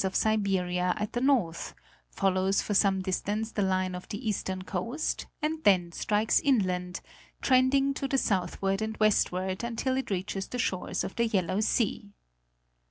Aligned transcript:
of 0.03 0.15
Siberia 0.15 0.95
at 0.97 1.13
the 1.13 1.21
north, 1.21 1.75
follows 2.09 2.59
for 2.59 2.73
some 2.73 3.03
distance 3.03 3.51
the 3.51 3.61
line 3.61 3.93
of 3.93 4.09
the 4.09 4.27
eastern 4.27 4.63
coast 4.63 5.27
and 5.43 5.63
then 5.63 5.91
strikes 5.91 6.39
inland, 6.39 7.01
trending 7.39 7.93
to 7.93 8.07
the 8.07 8.17
southward 8.17 8.81
and 8.81 8.97
westward 8.97 9.63
until 9.63 9.95
it 9.95 10.09
reaches 10.09 10.47
the 10.47 10.57
shores 10.57 11.03
of 11.03 11.15
the 11.17 11.27
Yellow 11.27 11.59
Sea. 11.61 12.09